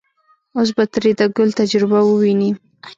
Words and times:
اوس 0.55 0.69
به 0.75 0.83
ترې 0.93 1.11
د 1.19 1.21
ګل 1.35 1.49
تجربه 1.59 1.99
وويني. 2.03 2.51